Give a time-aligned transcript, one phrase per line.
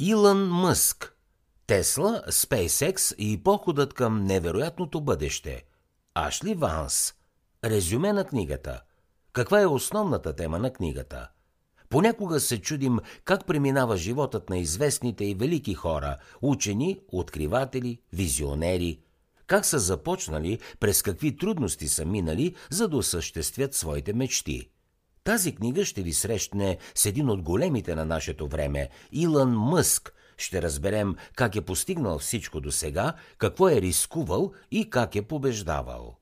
[0.00, 1.16] Илън Мъск,
[1.66, 5.64] Тесла, SpaceX и походът към невероятното бъдеще.
[6.14, 7.14] Ашли Ванс.
[7.64, 8.82] Резюме на книгата.
[9.32, 11.28] Каква е основната тема на книгата?
[11.88, 19.00] Понякога се чудим как преминава животът на известните и велики хора, учени, откриватели, визионери.
[19.46, 24.70] Как са започнали, през какви трудности са минали, за да осъществят своите мечти.
[25.28, 30.14] Тази книга ще ви срещне с един от големите на нашето време– Илън Мъск.
[30.36, 36.16] Ще разберем как е постигнал всичко до сега, какво е рискувал и как е побеждавал.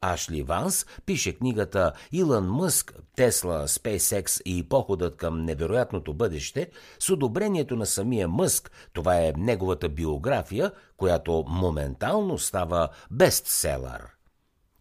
[0.00, 7.76] Ашли Ванс пише книгата Илън Мъск, Тесла, SpaceX и походът към невероятното бъдеще с одобрението
[7.76, 8.70] на самия Мъск.
[8.92, 14.02] Това е неговата биография, която моментално става бестселър.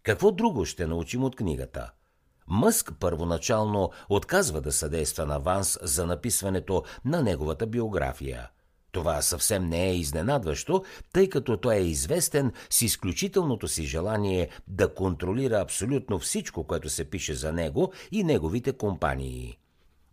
[0.04, 1.92] Какво друго ще научим от книгата?
[2.48, 8.50] Мъск първоначално отказва да съдейства на Ванс за написването на неговата биография–
[8.98, 10.84] това съвсем не е изненадващо,
[11.14, 17.10] тъй като той е известен с изключителното си желание да контролира абсолютно всичко, което се
[17.10, 19.58] пише за него и неговите компании.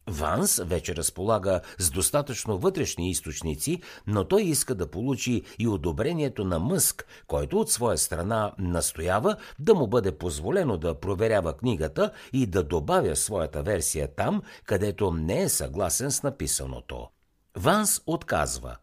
[0.06, 6.58] Ванс вече разполага с достатъчно вътрешни източници, но той иска да получи и одобрението на
[6.58, 12.64] Мъск, който от своя страна настоява да му бъде позволено да проверява книгата и да
[12.64, 17.08] добавя своята версия там, където не е съгласен с написаното.
[17.56, 18.76] Ванс отказва.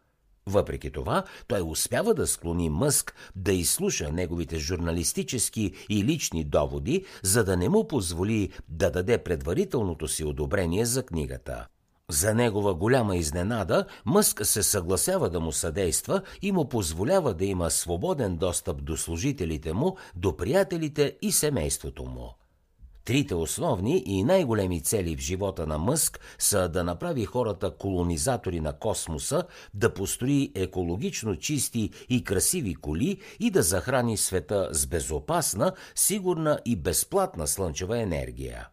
[0.46, 7.44] Въпреки това, той успява да склони Мъск да изслуша неговите журналистически и лични доводи, за
[7.44, 11.66] да не му позволи да даде предварителното си одобрение за книгата.
[12.10, 17.70] За негова голяма изненада, Мъск се съгласява да му съдейства и му позволява да има
[17.70, 22.34] свободен достъп до служителите му, до приятелите и семейството му.
[23.04, 28.78] Трите основни и най-големи цели в живота на Мъск са да направи хората колонизатори на
[28.78, 36.58] космоса, да построи екологично чисти и красиви коли и да захрани света с безопасна, сигурна
[36.64, 38.68] и безплатна слънчева енергия.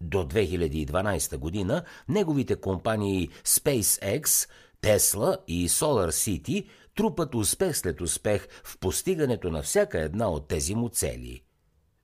[0.00, 4.48] До 2012 година неговите компании SpaceX,
[4.82, 10.74] Tesla и Solar City трупат успех след успех в постигането на всяка една от тези
[10.74, 11.42] му цели–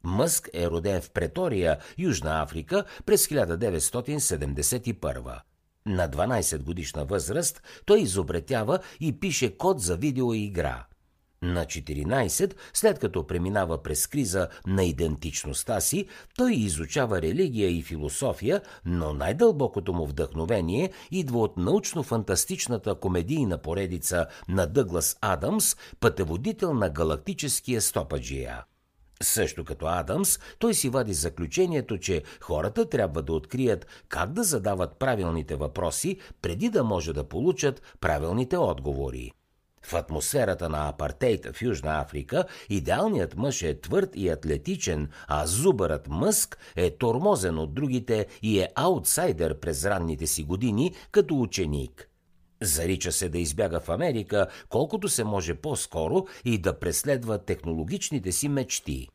[0.04, 5.40] Мъск е роден в Претория, Южна Африка през 1971.
[5.86, 10.86] На 12 годишна възраст той изобретява и пише код за видеоигра.
[11.42, 18.60] На 14, след като преминава през криза на идентичността си, той изучава религия и философия,
[18.84, 27.80] но най-дълбокото му вдъхновение идва от научно-фантастичната комедийна поредица на Дъглас Адамс, пътеводител на галактическия
[27.80, 28.64] стопаджия.
[29.22, 34.98] Също като Адамс, той си вади заключението, че хората трябва да открият как да задават
[34.98, 39.32] правилните въпроси, преди да може да получат правилните отговори.
[39.82, 46.08] В атмосферата на апартейт в Южна Африка идеалният мъж е твърд и атлетичен, а зубърът
[46.08, 52.08] Мъск е тормозен от другите и е аутсайдер през ранните си години като ученик–
[52.66, 58.48] Зарича се да избяга в Америка колкото се може по-скоро и да преследва технологичните си
[58.48, 59.08] мечти.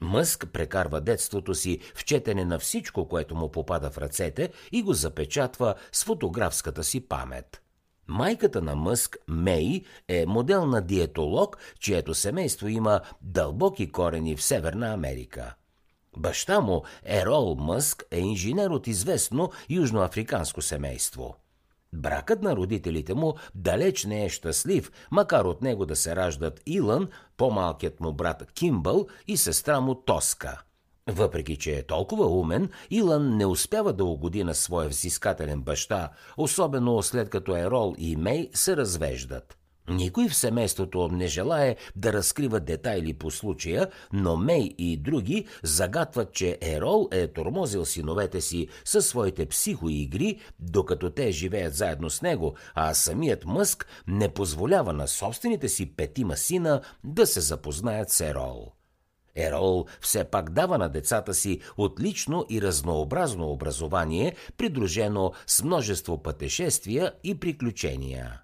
[0.00, 4.92] Мъск прекарва детството си в четене на всичко, което му попада в ръцете и го
[4.92, 7.62] запечатва с фотографската си памет.
[8.08, 14.92] Майката на Мъск, Мей, е модел на диетолог, чието семейство има дълбоки корени в Северна
[14.92, 15.54] Америка.
[16.16, 21.36] Баща му, Ерол Мъск, е инженер от известно южноафриканско семейство–
[21.94, 27.08] Бракът на родителите му далеч не е щастлив, макар от него да се раждат Илън,
[27.36, 30.62] по-малкият му брат Кимбъл и сестра му Тоска.
[31.06, 37.02] Въпреки, че е толкова умен, Илън не успява да угоди на своя взискателен баща, особено
[37.02, 39.56] след като Ерол и Мей се развеждат.
[39.88, 46.32] Никой в семейството не желае да разкрива детайли по случая, но Мей и други загатват,
[46.32, 52.54] че Ерол е тормозил синовете си със своите психоигри, докато те живеят заедно с него,
[52.74, 58.72] а самият Мъск не позволява на собствените си петима сина да се запознаят с Ерол.
[59.36, 67.12] Ерол все пак дава на децата си отлично и разнообразно образование, придружено с множество пътешествия
[67.24, 68.43] и приключения.